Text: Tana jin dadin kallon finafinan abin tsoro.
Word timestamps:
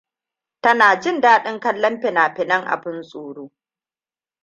Tana 0.61 0.87
jin 1.01 1.21
dadin 1.21 1.59
kallon 1.59 1.95
finafinan 2.01 2.63
abin 2.73 3.01
tsoro. 3.09 3.45